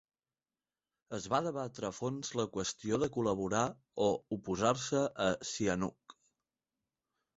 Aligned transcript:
Es 1.17 1.25
va 1.33 1.41
debatre 1.47 1.89
a 1.89 1.91
fons 1.97 2.31
la 2.39 2.45
qüestió 2.57 2.99
de 3.03 3.11
col·laborar 3.17 3.61
o 4.09 4.11
oposar-se 4.39 5.03
a 5.27 5.29
Sihanouk. 5.53 6.17